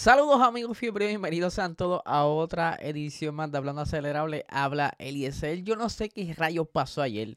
[0.00, 4.46] Saludos amigos fiebre, bienvenidos sean todos a otra edición más de Hablando Acelerable.
[4.48, 5.62] Habla Eliezer.
[5.62, 7.36] Yo no sé qué rayos pasó ayer.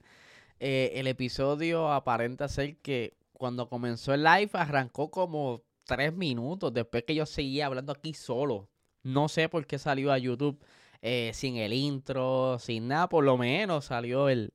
[0.61, 7.03] Eh, el episodio aparenta ser que cuando comenzó el live arrancó como tres minutos después
[7.03, 8.69] que yo seguía hablando aquí solo.
[9.03, 10.57] No sé por qué salió a YouTube
[11.01, 13.09] eh, sin el intro, sin nada.
[13.09, 14.53] Por lo menos salió el,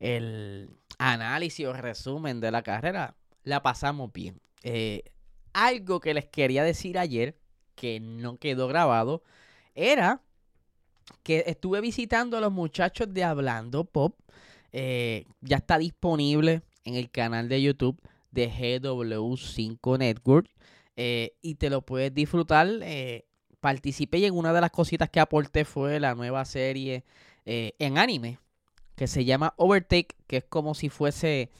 [0.00, 3.14] el análisis o resumen de la carrera.
[3.42, 4.40] La pasamos bien.
[4.62, 5.02] Eh,
[5.52, 7.41] algo que les quería decir ayer
[7.82, 9.24] que no quedó grabado,
[9.74, 10.22] era
[11.24, 14.14] que estuve visitando a los muchachos de Hablando Pop.
[14.70, 20.48] Eh, ya está disponible en el canal de YouTube de GW5 Network.
[20.94, 22.68] Eh, y te lo puedes disfrutar.
[22.82, 23.24] Eh,
[23.60, 27.02] participé y en una de las cositas que aporté fue la nueva serie
[27.44, 28.38] en anime
[28.94, 31.50] que se llama Overtake, que es como si fuese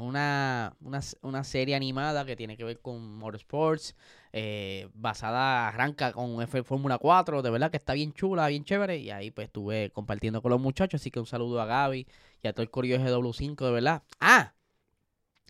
[0.00, 3.96] una, una, una, serie animada que tiene que ver con motorsports,
[4.32, 9.10] eh, basada, arranca con Fórmula 4, de verdad que está bien chula, bien chévere, y
[9.10, 12.06] ahí pues estuve compartiendo con los muchachos, así que un saludo a Gaby
[12.42, 14.02] y a todo el corillo GW5, de verdad.
[14.20, 14.54] Ah,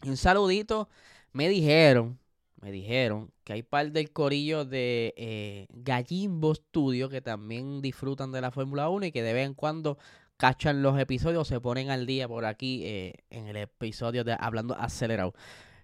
[0.07, 0.89] un saludito,
[1.33, 2.19] me dijeron,
[2.61, 8.41] me dijeron que hay par del corillo de eh, Gallimbo Studio que también disfrutan de
[8.41, 9.98] la Fórmula 1 y que de vez en cuando
[10.41, 14.74] cachan los episodios, se ponen al día por aquí eh, en el episodio de Hablando
[14.74, 15.34] Acelerado.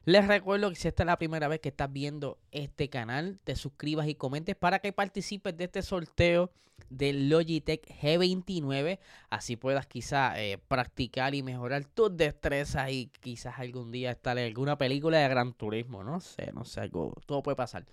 [0.07, 3.55] Les recuerdo que si esta es la primera vez que estás viendo este canal, te
[3.55, 6.51] suscribas y comentes para que participes de este sorteo
[6.89, 8.99] del Logitech G29.
[9.29, 14.47] Así puedas quizás eh, practicar y mejorar tus destrezas y quizás algún día estar en
[14.47, 16.03] alguna película de Gran Turismo.
[16.03, 17.85] No sé, no sé, algo, todo puede pasar.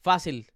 [0.00, 0.46] Fácil,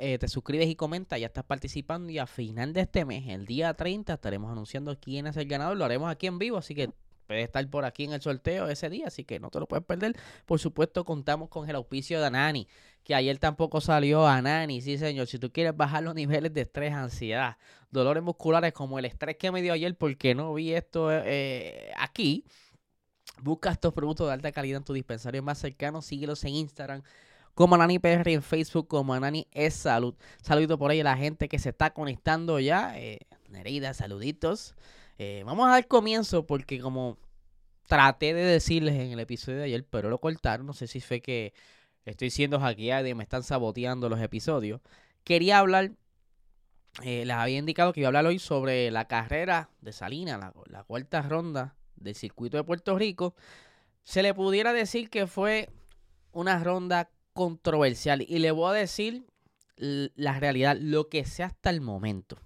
[0.00, 3.46] eh, te suscribes y comentas, ya estás participando y a final de este mes, el
[3.46, 5.76] día 30, estaremos anunciando quién es el ganador.
[5.76, 6.90] Lo haremos aquí en vivo, así que
[7.26, 9.84] puede estar por aquí en el sorteo ese día, así que no te lo puedes
[9.84, 10.16] perder.
[10.46, 12.68] Por supuesto, contamos con el auspicio de Anani,
[13.04, 15.26] que ayer tampoco salió Anani, sí señor.
[15.26, 17.56] Si tú quieres bajar los niveles de estrés, ansiedad,
[17.90, 22.44] dolores musculares como el estrés que me dio ayer porque no vi esto eh, aquí,
[23.42, 27.02] busca estos productos de alta calidad en tu dispensario más cercano, síguelos en Instagram
[27.54, 30.14] como Anani PR en Facebook como Anani es Salud.
[30.42, 32.98] Saludito por ahí a la gente que se está conectando ya.
[32.98, 34.74] Eh, Nereida, saluditos.
[35.18, 37.18] Eh, vamos a dar comienzo porque como
[37.86, 41.20] traté de decirles en el episodio de ayer, pero lo cortaron, no sé si fue
[41.20, 41.52] que
[42.04, 44.80] estoy siendo hackeado y me están saboteando los episodios.
[45.24, 45.92] Quería hablar,
[47.02, 50.54] eh, les había indicado que iba a hablar hoy sobre la carrera de Salina, la,
[50.66, 53.34] la cuarta ronda del circuito de Puerto Rico.
[54.04, 55.68] Se le pudiera decir que fue
[56.32, 59.26] una ronda controversial y le voy a decir
[59.76, 62.38] la realidad, lo que sea hasta el momento.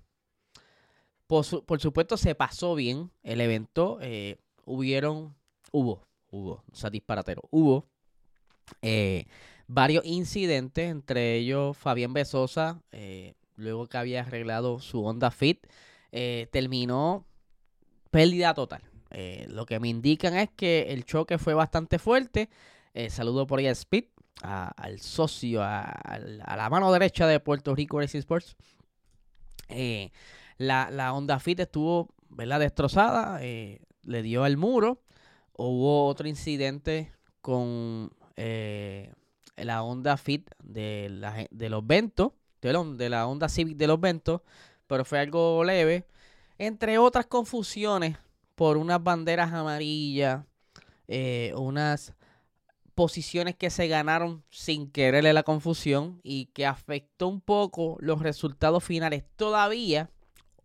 [1.27, 3.99] Por, supuesto, se pasó bien el evento.
[4.01, 5.35] Eh, hubieron,
[5.73, 7.89] hubo, hubo, o sea, disparatero, hubo
[8.81, 9.27] eh,
[9.67, 15.67] varios incidentes, entre ellos Fabián Besosa, eh, luego que había arreglado su Honda Fit,
[16.51, 17.27] terminó
[18.11, 18.83] pérdida total.
[19.49, 22.49] lo que me indican es que el choque fue bastante fuerte.
[23.11, 24.05] saludo por ahí a Speed,
[24.43, 28.57] al socio, a, la mano derecha de Puerto Rico Racing Sports.
[29.69, 30.11] Eh,
[30.59, 32.61] la, la Fit estuvo ¿verdad?
[32.61, 35.03] destrozada, eh, le dio al muro.
[35.55, 39.13] Hubo otro incidente con eh,
[39.57, 44.43] la Honda Fit de, de los Ventos, de, la Honda Civic de los Ventos,
[44.87, 46.07] pero fue algo leve.
[46.59, 48.19] Entre otras confusiones
[48.55, 50.45] por unas banderas amarillas,
[51.55, 52.16] unas
[52.97, 58.83] posiciones que se ganaron sin quererle la confusión y que afectó un poco los resultados
[58.83, 59.23] finales.
[59.37, 60.11] Todavía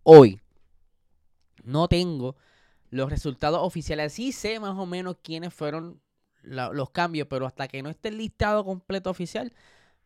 [0.03, 0.39] hoy
[1.63, 2.37] no tengo
[2.89, 4.13] los resultados oficiales.
[4.13, 6.01] Sí sé más o menos quiénes fueron
[6.41, 9.53] los cambios, pero hasta que no esté el listado completo oficial,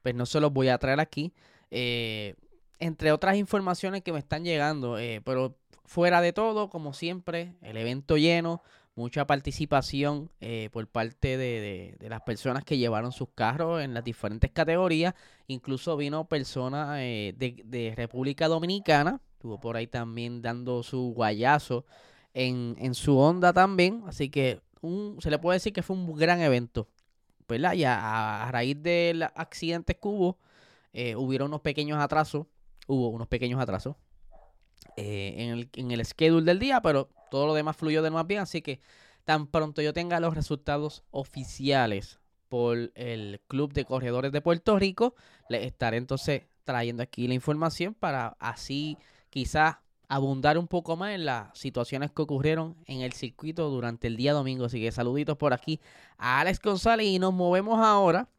[0.01, 1.31] pues no se los voy a traer aquí.
[1.69, 2.33] Eh,
[2.80, 7.77] entre otras informaciones que me están llegando, eh, pero fuera de todo, como siempre, el
[7.77, 8.63] evento lleno,
[8.96, 14.52] mucha participación eh, por parte de, las personas que llevaron sus carros en las diferentes
[14.52, 15.14] categorías.
[15.48, 21.86] Incluso vino personas de, de República Dominicana Estuvo por ahí también dando su guayazo
[22.34, 24.02] en, su onda también.
[24.08, 26.88] Así que un, se le puede decir que fue un gran evento.
[27.48, 27.74] ¿Verdad?
[27.74, 30.40] Y a, raíz del accidente que hubo,
[30.94, 32.48] eh, hubieron unos pequeños atrasos.
[32.88, 33.98] Hubo unos pequeños atrasos
[34.98, 38.27] eh, en, el, en el schedule del día, pero todo lo demás fluyó de más
[38.27, 38.42] bien.
[38.42, 38.80] Así que
[39.24, 42.19] tan pronto yo tenga los resultados oficiales
[42.50, 45.16] por el Club de Corredores de Puerto Rico,
[45.50, 48.98] les estaré entonces trayendo aquí la información para así
[49.30, 49.77] quizás
[50.07, 54.33] abundar un poco más en las situaciones que ocurrieron en el circuito durante el día
[54.33, 54.66] domingo.
[54.66, 55.80] Así que saluditos por aquí
[56.18, 58.30] a Alex González y nos movemos ahora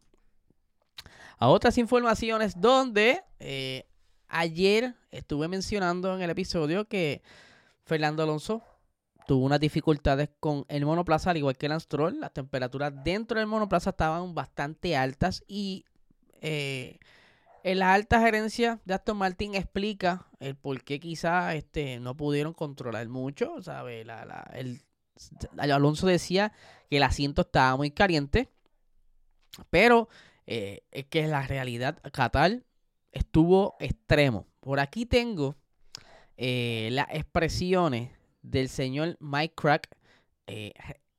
[1.38, 3.86] a otras informaciones donde eh,
[4.28, 7.22] ayer estuve mencionando en el episodio que
[7.84, 8.62] Fernando Alonso
[9.26, 12.20] tuvo unas dificultades con el monoplaza, al igual que el Anstrol.
[12.20, 15.84] Las temperaturas dentro del monoplaza estaban bastante altas y
[16.40, 16.98] eh,
[17.64, 22.54] en la alta gerencia de Aston Martin explica el por qué quizás este, no pudieron
[22.54, 23.60] controlar mucho.
[23.62, 24.02] ¿sabe?
[24.02, 24.80] El,
[25.58, 26.52] Alonso decía
[26.88, 28.50] que el asiento estaba muy caliente,
[29.70, 30.08] pero
[30.46, 32.62] eh, es que la realidad, Qatar
[33.10, 34.46] estuvo extremo.
[34.60, 35.56] Por aquí tengo
[36.36, 38.15] eh, las expresiones
[38.50, 39.88] del señor Mike Crack
[40.46, 40.72] eh,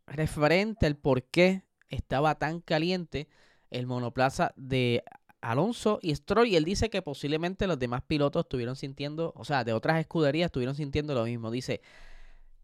[0.07, 3.27] referente al por qué estaba tan caliente
[3.69, 5.03] el monoplaza de
[5.41, 6.47] Alonso y Stroll.
[6.47, 10.47] Y él dice que posiblemente los demás pilotos estuvieron sintiendo, o sea, de otras escuderías
[10.47, 11.51] estuvieron sintiendo lo mismo.
[11.51, 11.81] Dice,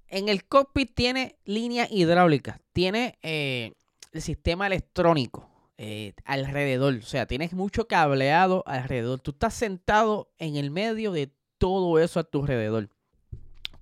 [0.08, 3.74] en el cockpit tiene línea hidráulica, tiene eh,
[4.12, 5.50] el sistema electrónico.
[5.80, 9.20] Eh, alrededor, o sea, tienes mucho cableado alrededor.
[9.20, 12.90] Tú estás sentado en el medio de todo eso a tu alrededor.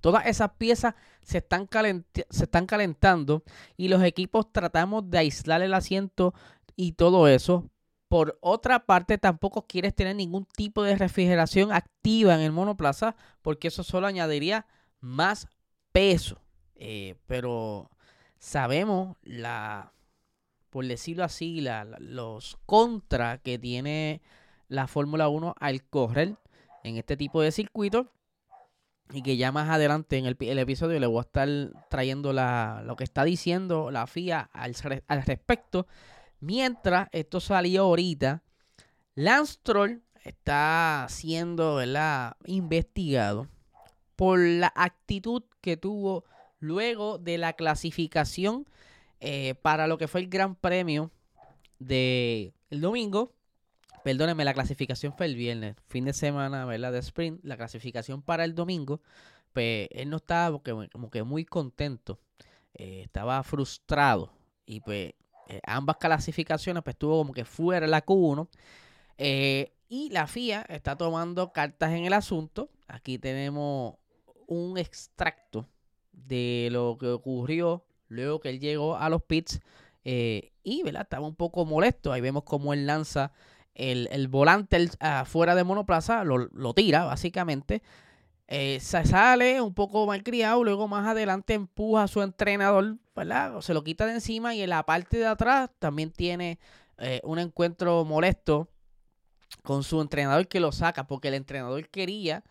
[0.02, 1.70] Todas esas piezas se están,
[2.30, 3.44] se están calentando
[3.78, 6.34] y los equipos tratamos de aislar el asiento
[6.76, 7.70] y todo eso.
[8.08, 13.70] Por otra parte, tampoco quieres tener ningún tipo de refrigeración activa en el monoplaza porque
[13.70, 14.66] eso solo añadiría
[15.00, 15.48] más
[15.92, 16.42] peso.
[16.76, 17.90] Eh, pero
[18.40, 19.94] sabemos la,
[20.72, 21.64] por decirlo así,
[22.00, 24.22] los contra que tiene
[24.68, 26.38] la Fórmula 1 al correr
[26.84, 28.08] en este tipo de circuitos
[29.14, 31.50] y que ya más adelante en el, episodio le voy a estar
[31.90, 34.76] trayendo lo que está diciendo la FIA al,
[35.26, 35.88] respecto.
[36.40, 38.44] Mientras esto salió ahorita,
[39.16, 41.82] Lance Troll está siendo
[42.46, 43.48] investigado
[44.16, 46.26] por la actitud que tuvo
[46.60, 48.68] luego de la clasificación
[49.20, 51.12] eh, para lo que fue el Gran Premio
[51.80, 53.34] del el domingo
[54.04, 56.92] Perdónenme, la clasificación fue el viernes, fin de semana, ¿verdad?
[56.92, 57.44] De sprint.
[57.44, 59.02] La clasificación para el domingo,
[59.54, 62.20] pues él no estaba como que muy contento.
[62.74, 64.32] Eh, estaba frustrado.
[64.66, 65.14] Y pues
[65.50, 68.48] eh, ambas clasificaciones, pues estuvo como que fuera la Q1.
[69.18, 72.70] Eh, y la FIA está tomando cartas en el asunto.
[72.88, 73.96] Aquí tenemos
[74.48, 75.68] un extracto
[76.12, 79.60] de lo que ocurrió luego que él llegó a los pits.
[80.04, 81.04] y, ¿verdad?
[81.04, 82.12] Estaba un poco molesto.
[82.12, 83.32] Ahí vemos cómo él lanza
[83.76, 87.82] el, volante afuera de monoplaza, lo, tira básicamente.
[88.48, 93.62] Eh, se sale un poco mal criado, luego más adelante empuja a su entrenador, ¿verdad?
[93.62, 96.60] Se lo quita de encima y en la parte de atrás también tiene
[96.98, 98.68] eh, un encuentro molesto
[99.64, 102.44] con su entrenador que lo saca, porque el entrenador quería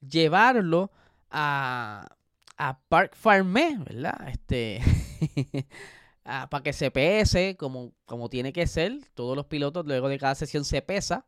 [0.00, 0.90] llevarlo
[1.30, 2.08] a,
[2.56, 4.28] a Park Farmé, ¿verdad?
[4.28, 4.80] Este
[6.24, 8.98] Ah, para que se pese como, como tiene que ser.
[9.14, 11.26] Todos los pilotos luego de cada sesión se pesa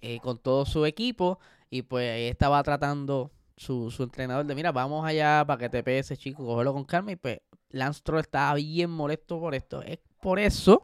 [0.00, 1.38] eh, con todo su equipo
[1.70, 5.82] y pues ahí estaba tratando su, su, entrenador de, mira, vamos allá para que te
[5.82, 9.82] pese, chico, cógelo con calma y pues Lance Stroll estaba bien molesto por esto.
[9.82, 10.82] Es por eso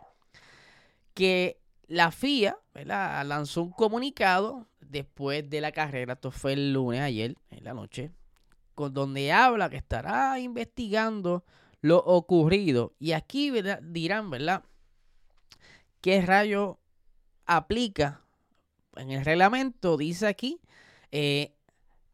[1.14, 7.35] que la FIA lanzó un comunicado después de la carrera, esto fue el lunes, ayer,
[7.50, 8.12] en la noche,
[8.75, 11.45] con donde habla que estará investigando
[11.81, 12.95] lo ocurrido.
[12.99, 14.65] Y aquí dirán, ¿verdad?
[16.01, 16.79] ¿Qué rayo
[17.47, 18.23] aplica?
[18.97, 20.61] En el reglamento dice aquí,
[21.13, 21.55] eh,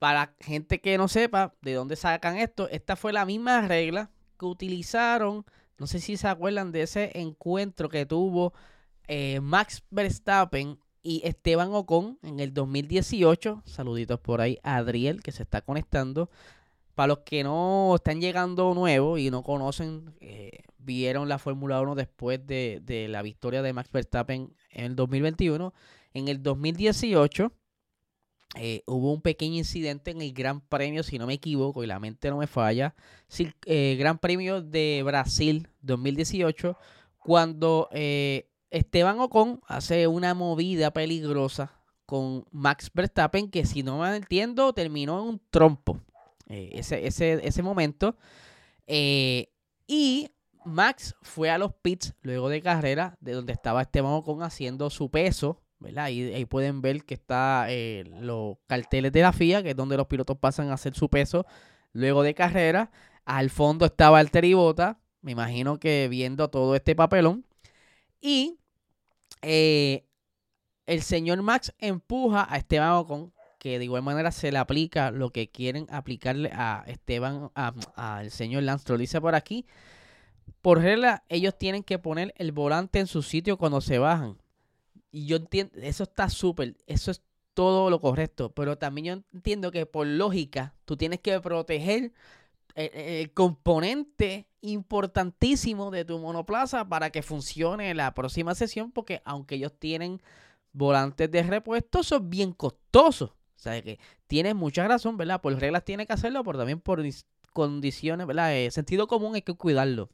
[0.01, 4.47] Para gente que no sepa de dónde sacan esto, esta fue la misma regla que
[4.47, 5.47] utilizaron,
[5.79, 8.53] no sé si se acuerdan de ese encuentro que tuvo
[9.07, 13.63] eh, Max Verstappen y Esteban Ocon en el 2018.
[13.65, 16.29] Saluditos por ahí a Adriel que se está conectando.
[16.99, 21.95] Para los que no están llegando nuevos y no conocen eh, vieron la Fórmula 1
[21.95, 25.73] después de, la victoria de Max Verstappen en el 2021.
[26.13, 27.53] En el 2018
[28.57, 32.01] eh, hubo un pequeño incidente en el Gran Premio, si no me equivoco, y la
[32.01, 32.97] mente no me falla.
[33.67, 36.77] Eh, Gran Premio de Brasil 2018,
[37.21, 41.71] cuando Esteban Ocon hace una movida peligrosa
[42.07, 46.01] con Max Verstappen, que si no me entiendo, terminó en un trompo.
[46.49, 48.17] Ese, ese, ese momento.
[48.87, 50.31] y
[50.65, 55.11] Max fue a los pits luego de carrera, de donde estaba Esteban Ocon haciendo su
[55.11, 56.05] peso ¿verdad?
[56.05, 59.97] Ahí, ahí pueden ver que está eh, los carteles de la FIA, que es donde
[59.97, 61.47] los pilotos pasan a hacer su peso
[61.93, 62.91] luego de carrera.
[63.25, 67.45] Al fondo estaba el Teribota, me imagino que viendo todo este papelón.
[68.21, 68.59] Y
[69.43, 70.07] eh,
[70.87, 75.31] el señor Max empuja a Esteban Ocon, que de igual manera se le aplica lo
[75.31, 79.67] que quieren aplicarle a Esteban, al señor Lance dice por aquí.
[80.63, 84.39] Por regla, ellos tienen que poner el volante en su sitio cuando se bajan.
[85.11, 87.23] Y yo entiendo, eso está súper, eso es
[87.55, 92.13] todo lo correcto, pero también yo entiendo que por lógica tú tienes que proteger
[92.77, 99.73] el, componente importantísimo de tu monoplaza para que funcione la próxima sesión, porque aunque ellos
[99.77, 100.23] tienen
[100.73, 103.33] volantes de repuesto, son bien costosos.
[103.59, 103.99] O sea que
[104.29, 105.41] tienes mucha razón, ¿verdad?
[105.41, 107.03] Por reglas tiene que hacerlo, pero también por
[107.53, 108.55] condiciones, ¿verdad?
[108.57, 110.11] Eh, sentido común hay que cuidarlo.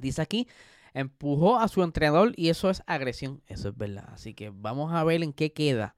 [0.00, 0.48] Dice aquí,
[0.94, 3.42] empujó a su entrenador y eso es agresión.
[3.46, 4.08] Eso es verdad.
[4.12, 5.96] Así que vamos a ver en qué queda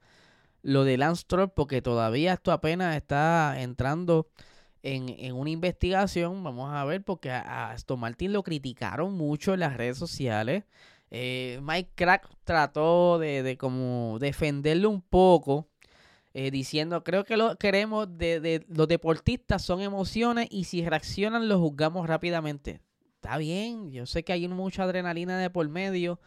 [0.63, 4.29] lo de Lance porque todavía esto apenas está entrando
[4.83, 6.43] en, una investigación.
[6.43, 10.65] Vamos a ver porque a, Martin lo criticaron mucho en las redes sociales.
[11.11, 15.69] Eh, Mike Crack trató de, como defenderlo un poco.
[16.35, 21.47] Eh, diciendo, creo que lo queremos de, de los deportistas son emociones y si reaccionan
[21.49, 22.81] los juzgamos rápidamente.
[23.17, 26.19] Está bien, yo sé que hay mucha adrenalina de por medio,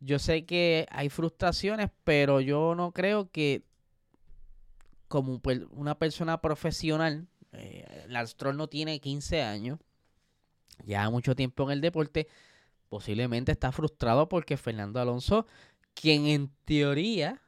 [0.00, 3.64] yo sé que hay frustraciones, pero yo no creo que
[5.08, 5.40] como
[5.72, 8.06] una persona profesional, eh,
[8.54, 9.78] no tiene 15 años,
[10.84, 12.28] ya mucho tiempo en el deporte,
[12.88, 15.46] posiblemente está frustrado porque Fernando Alonso,
[15.94, 17.42] quien en teoría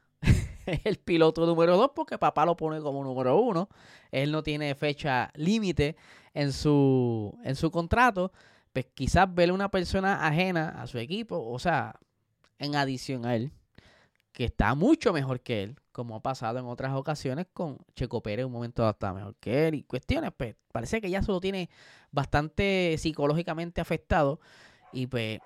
[0.83, 3.69] el piloto número 2, porque papá lo pone como número 1,
[4.11, 5.95] él no tiene fecha límite
[6.33, 8.31] en su, en su contrato,
[8.73, 11.99] pues quizás ver una persona ajena a su equipo, o sea,
[12.59, 13.51] en adición a él,
[14.31, 18.45] que está mucho mejor que él, como ha pasado en otras ocasiones con Checo Pérez,
[18.45, 21.69] un momento hasta mejor que él, y cuestiones, pues parece que ya se lo tiene
[22.11, 24.39] bastante psicológicamente afectado,
[24.93, 25.39] y pues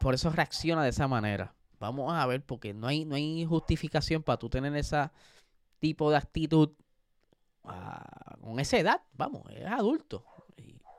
[0.00, 1.54] por eso reacciona de esa manera.
[1.78, 5.10] Vamos a ver, porque no hay, no hay justificación para tú tener ese
[5.78, 6.70] tipo de actitud
[7.64, 10.24] ah, con esa edad, vamos, es adulto.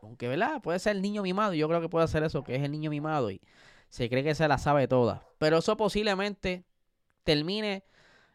[0.02, 0.62] Aunque, ¿verdad?
[0.62, 1.54] Puede ser el niño mimado.
[1.54, 3.42] Yo creo que puede hacer eso, que es el niño mimado y
[3.90, 5.24] se cree que se la sabe toda.
[5.38, 6.64] Pero eso posiblemente
[7.24, 7.84] termine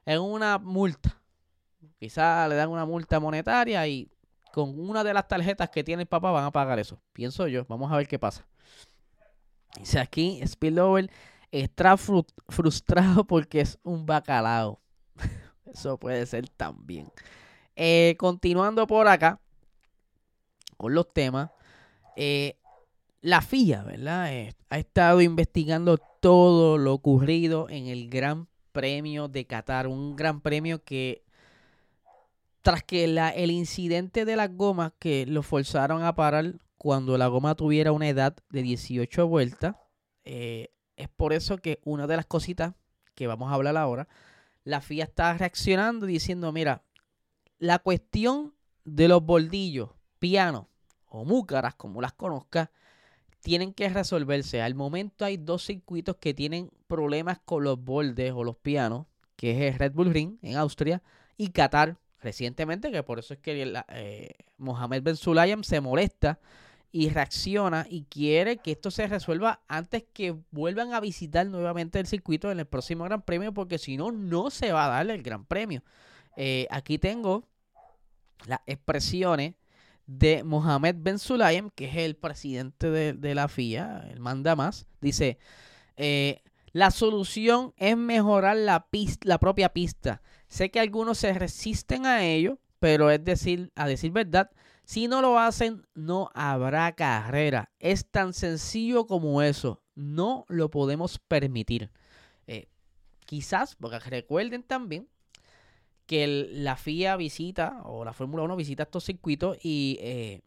[0.05, 1.21] en una multa.
[1.99, 4.11] Quizás le dan una multa monetaria y
[4.53, 7.01] con una de las tarjetas que tiene el papá van a pagar eso.
[7.13, 7.65] Pienso yo.
[7.69, 8.47] Vamos a ver qué pasa.
[9.77, 11.11] Dice aquí, Spillover
[11.63, 14.81] está frustrado porque es un bacalao.
[15.73, 17.11] eso puede ser también.
[17.77, 19.41] Eh, continuando por acá
[20.77, 21.51] con los temas.
[22.17, 22.59] Eh,
[23.21, 24.33] la FIA, ¿verdad?
[24.35, 29.87] Eh, ha estado investigando todo lo ocurrido en el Gran Premio de Qatar.
[29.87, 31.25] Un gran premio que,
[32.63, 37.29] tras que la, el incidente de las gomas que lo forzaron a parar cuando la
[37.29, 39.77] goma tuviera una edad de 18 vueltas,
[40.97, 42.75] es por eso que una de las cositas
[43.15, 44.09] que vamos a hablar ahora,
[44.65, 46.83] la FIA está reaccionando diciendo, mira,
[47.59, 50.67] la cuestión de los bordillos, pianos,
[51.09, 52.71] o múcaras, como las conozcas,
[53.41, 54.63] tienen que resolverse.
[54.63, 59.53] Al momento hay dos circuitos que tienen problemas con los bordes o los pianos, que
[59.53, 61.03] es el Red Bull Ring en Austria
[61.37, 66.41] y Qatar recientemente, que por eso es que eh, Mohamed Ben Sulayem se molesta
[66.97, 72.07] y reacciona y quiere que esto se resuelva antes que vuelvan a visitar nuevamente el
[72.07, 75.25] circuito en el próximo Gran Premio, porque si no, no se va a darle el
[75.25, 75.83] Gran Premio.
[76.37, 77.49] Eh, aquí tengo
[78.47, 79.57] las expresiones
[80.07, 85.39] de Mohamed Ben Sulayem, que es el presidente de, la FIA, el manda más, dice,
[85.97, 90.23] eh, la solución es mejorar la, pista, la propia pista.
[90.47, 94.53] Sé que algunos se resisten a ello, pero es decir, a decir verdad,
[94.85, 97.71] si no lo hacen, no habrá carrera.
[97.79, 99.83] Es tan sencillo como eso.
[99.95, 101.91] No lo podemos permitir.
[102.47, 102.69] Eh,
[103.25, 105.09] quizás, porque recuerden también
[106.07, 110.43] que la FIA visita, o la Fórmula 1 visita estos circuitos y eh,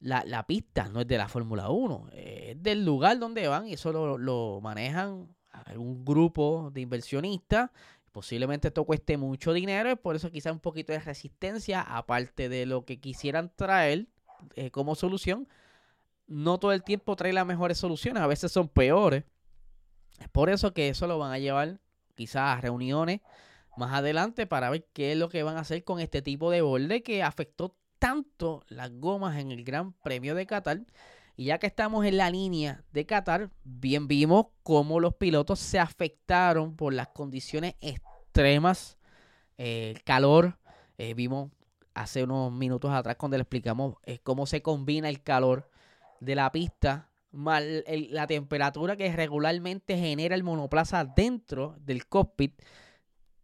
[0.00, 3.92] la, pista no es de la Fórmula 1, es del lugar donde van y eso
[3.92, 5.28] lo, lo manejan
[5.76, 7.70] un grupo de inversionistas.
[8.12, 12.66] Posiblemente esto cueste mucho dinero, y por eso quizá un poquito de resistencia, aparte de
[12.66, 14.06] lo que quisieran traer
[14.54, 15.48] eh, como solución.
[16.26, 19.24] No todo el tiempo trae las mejores soluciones, a veces son peores.
[20.18, 21.80] Es por eso que eso lo van a llevar
[22.14, 23.20] quizás a reuniones
[23.76, 26.60] más adelante para ver qué es lo que van a hacer con este tipo de
[26.62, 30.80] borde que afectó tanto las gomas en el Gran Premio de Qatar.
[31.38, 35.78] Y ya que estamos en la línea de Qatar, bien vimos cómo los pilotos se
[35.78, 38.98] afectaron por las condiciones extremas,
[39.56, 40.58] el eh, calor.
[40.98, 41.52] Eh, vimos
[41.94, 45.70] hace unos minutos atrás cuando le explicamos eh, cómo se combina el calor
[46.18, 52.60] de la pista más la temperatura que regularmente genera el monoplaza dentro del cockpit.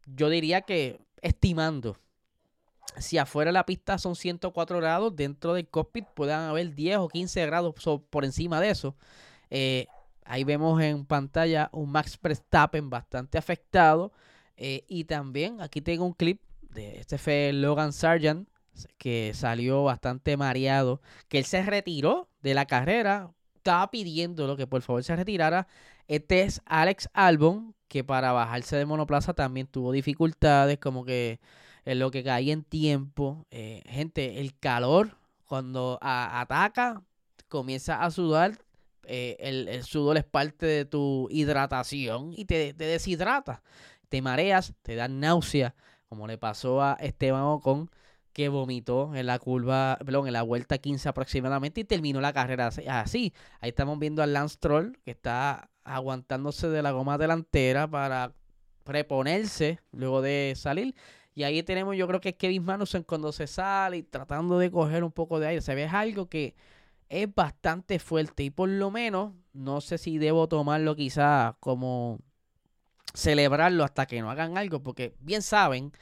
[0.05, 1.97] Yo diría que estimando
[2.99, 7.47] si afuera la pista son 104 grados, dentro del cockpit puedan haber 10 o 15
[7.47, 7.75] grados
[8.11, 8.97] por encima de eso.
[9.50, 9.87] Eh,
[10.25, 14.12] ahí vemos en pantalla un Max Verstappen bastante afectado.
[14.57, 18.49] Eh, y también aquí tengo un clip de este fue Logan Sargent
[18.99, 24.83] que salió bastante mareado, que él se retiró de la carrera, estaba pidiéndolo que por
[24.83, 25.67] favor se retirara.
[26.09, 31.41] Este es Alex Albon, que para bajarse de monoplaza también tuvo dificultades, como que
[31.85, 33.47] en lo que caía en tiempo.
[33.50, 37.03] Eh, gente, el calor cuando ataca,
[37.49, 38.59] comienza a sudar.
[39.07, 43.62] Eh, el, sudor es parte de tu hidratación y te, deshidrata.
[44.09, 45.75] Te mareas, te da náusea,
[46.09, 47.91] como le pasó a Esteban Ocon,
[48.35, 52.67] que vomitó en la curva, perdón, en la vuelta 15 aproximadamente y terminó la carrera
[52.67, 53.33] así.
[53.61, 58.33] Ahí estamos viendo al Lance Troll que está aguantándose de la goma delantera para
[58.83, 60.97] preponerse luego de salir.
[61.37, 64.71] Y ahí tenemos, yo creo que es Kevin Magnussen cuando se sale y tratando de
[64.71, 65.62] coger un poco de aire.
[65.62, 66.57] Se ve algo que
[67.09, 72.19] es bastante fuerte y por lo menos, no sé si debo tomarlo quizá como
[73.15, 75.93] celebrarlo hasta que no hagan algo, porque bien saben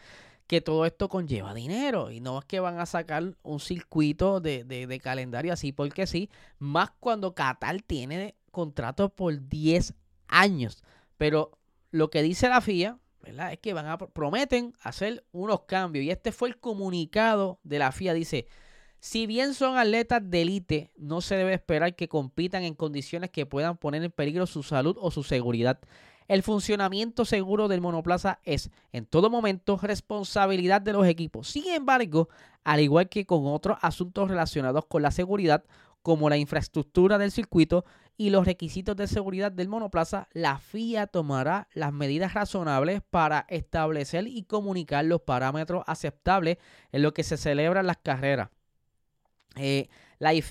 [0.53, 4.65] que todo esto conlleva dinero y no es que van a sacar un circuito de,
[4.65, 9.95] de calendario así porque sí, más cuando Qatar tiene contratos por 10
[10.29, 10.85] años.
[11.17, 11.53] Pero
[11.91, 12.99] lo que dice la FIA
[13.51, 17.91] es que van a prometen hacer unos cambios y este fue el comunicado de la
[17.91, 18.47] FIA dice,
[19.01, 23.47] si bien son atletas de élite, no se debe esperar que compitan en condiciones que
[23.47, 25.81] puedan poner en peligro su salud o su seguridad.
[26.29, 31.49] El funcionamiento seguro del monoplaza es en todo momento responsabilidad de los equipos.
[31.49, 32.29] Sin embargo,
[32.65, 35.65] al igual que con otros asuntos relacionados con la seguridad,
[36.03, 37.85] como la infraestructura del circuito,
[38.17, 44.27] y los requisitos de seguridad del monoplaza, la FIA tomará las medidas razonables para establecer
[44.27, 46.59] y comunicar los parámetros aceptables
[46.93, 48.51] en lo que se celebran las carreras.
[49.57, 49.89] Eh,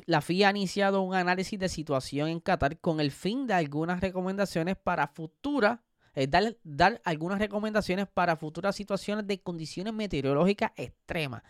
[0.06, 4.02] la, FIA ha iniciado un análisis de situación en Qatar con el fin de algunas
[4.02, 5.80] recomendaciones para futuras,
[6.14, 11.44] eh, dar, dar algunas recomendaciones para futuras situaciones de condiciones meteorológicas extremas.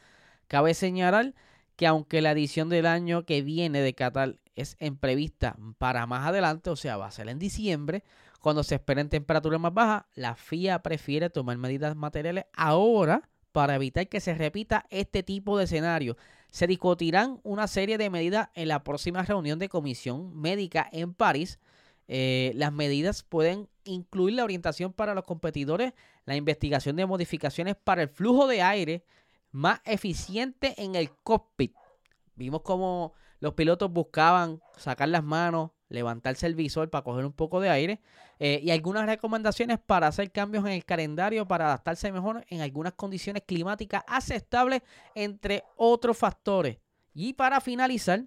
[0.48, 1.34] Cabe señalar
[1.76, 6.70] que aunque la edición del año que viene de Qatar es prevista para más adelante,
[6.70, 8.04] o sea, va a ser en diciembre,
[8.40, 14.08] cuando se esperen temperaturas más bajas, la FIA prefiere tomar medidas materiales ahora para evitar
[14.08, 16.18] que se repita este tipo de escenario.
[16.52, 21.60] Se discutirán una serie de medidas en la próxima reunión de comisión médica en París.
[22.08, 25.94] Eh, las medidas pueden incluir la orientación para los competidores,
[26.26, 29.06] la investigación de modificaciones para el flujo de aire
[29.52, 31.74] más eficiente en el cockpit.
[32.36, 37.60] Vimos como los pilotos buscaban sacar las manos, levantarse el visor para coger un poco
[37.60, 38.02] de aire
[38.40, 42.94] eh, y algunas recomendaciones para hacer cambios en el calendario para adaptarse mejor en algunas
[42.94, 44.82] condiciones climáticas aceptables,
[45.14, 46.78] entre otros factores.
[47.14, 48.24] Y para finalizar,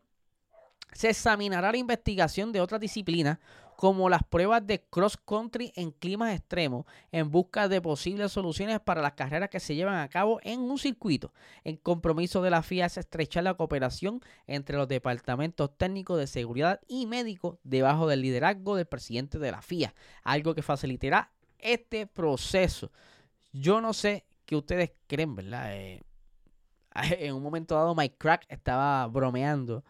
[0.94, 3.38] se examinará la investigación de otras disciplinas
[3.76, 9.02] como las pruebas de cross country en climas extremos en busca de posibles soluciones para
[9.02, 11.33] las carreras que se llevan a cabo en un circuito.
[11.64, 16.80] El compromiso de la FIA es estrechar la cooperación entre los departamentos técnicos de seguridad
[16.88, 22.92] y médicos debajo del liderazgo del presidente de la FIA, algo que facilitará este proceso.
[23.52, 25.74] Yo no sé qué ustedes creen, ¿verdad?
[25.74, 26.02] Eh,
[27.18, 29.85] en un momento dado Mike Crack estaba bromeando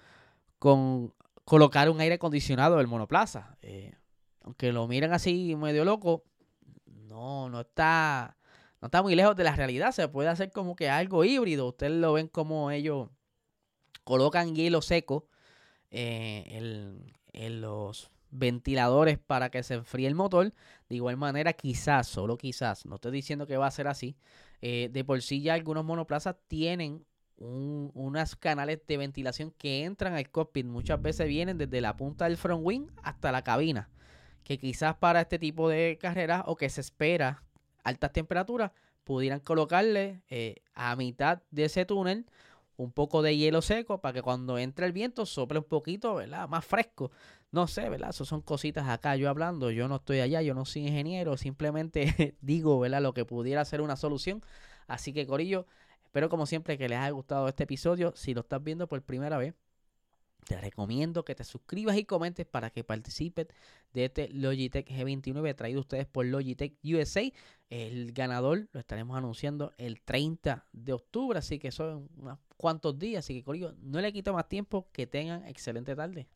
[0.59, 1.15] con
[1.45, 3.57] colocar un aire acondicionado el monoplaza.
[3.63, 3.95] Eh,
[4.43, 6.25] aunque lo miren así medio loco,
[6.87, 8.37] no, no está,
[8.81, 9.93] no está muy lejos de la realidad.
[9.93, 11.69] Se puede hacer como que algo híbrido.
[11.69, 13.09] Ustedes lo ven como ellos
[14.05, 15.29] colocan hielo seco
[15.91, 20.53] eh, en, los ventiladores para que se enfríe el motor.
[20.89, 24.17] De igual manera, quizás, solo quizás, no estoy diciendo que va a ser así.
[24.61, 27.05] Eh, de por sí ya algunos monoplazas tienen
[27.39, 30.67] unas canales de ventilación que entran al cockpit.
[30.67, 33.91] Muchas veces vienen desde la punta del front wing hasta la cabina.
[34.45, 37.43] Que quizás para este tipo de carreras o que se espera
[37.83, 38.73] altas temperaturas,
[39.05, 42.27] pudieran colocarle eh, a mitad de ese túnel
[42.77, 46.49] un poco de hielo seco para que cuando entre el viento sople un poquito, ¿verdad?
[46.49, 47.13] Más fresco.
[47.53, 48.11] No sé, ¿verdad?
[48.11, 49.71] Eso son cositas acá yo hablando.
[49.71, 51.37] Yo no estoy allá, yo no soy ingeniero.
[51.37, 53.01] Simplemente digo, ¿verdad?
[53.01, 54.43] Lo que pudiera ser una solución.
[54.89, 55.67] Así que, Corillo,
[56.15, 58.13] espero como siempre que les haya gustado este episodio.
[58.15, 59.53] Si lo estás viendo por primera vez,
[60.45, 63.49] te recomiendo que te suscribas y comentes para que participes
[63.93, 67.23] de este Logitech G29 traído ustedes por Logitech USA.
[67.69, 73.25] El ganador lo estaremos anunciando el 30 de octubre, así que son unos cuantos días.
[73.25, 74.87] Así que, Corillo, no le quito más tiempo.
[74.93, 76.29] Que tengan excelente tarde.